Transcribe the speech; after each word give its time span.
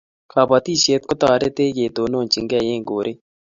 kabotishe 0.31 0.93
kotoretech 1.05 1.73
ketononchinkei 1.77 2.69
en 2.75 2.83
koree 2.87 3.19